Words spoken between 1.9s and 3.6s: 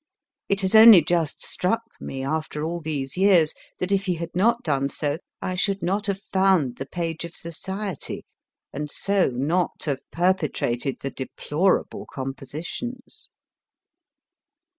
me, after all these years,